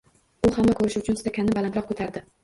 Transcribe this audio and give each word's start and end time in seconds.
U 0.47 0.49
hamma 0.53 0.73
ko`rishi 0.79 1.01
uchun 1.01 1.19
stakanni 1.19 1.53
balandroq 1.59 1.91
ko`tardi 2.01 2.25